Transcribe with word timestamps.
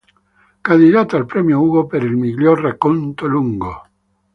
Candidato 0.67 1.15
al 1.15 1.27
Premio 1.27 1.59
Hugo 1.59 1.85
per 1.85 2.01
il 2.01 2.15
miglior 2.15 2.59
racconto 2.61 3.27
lungo. 3.27 3.83